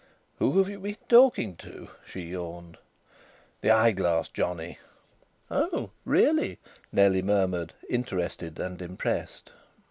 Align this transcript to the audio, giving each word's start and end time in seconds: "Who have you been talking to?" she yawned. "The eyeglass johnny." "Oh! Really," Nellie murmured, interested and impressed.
"Who 0.39 0.57
have 0.57 0.67
you 0.67 0.79
been 0.79 0.97
talking 1.09 1.55
to?" 1.57 1.89
she 2.07 2.21
yawned. 2.29 2.79
"The 3.61 3.69
eyeglass 3.69 4.29
johnny." 4.29 4.79
"Oh! 5.51 5.91
Really," 6.05 6.57
Nellie 6.91 7.21
murmured, 7.21 7.73
interested 7.87 8.57
and 8.59 8.81
impressed. 8.81 9.51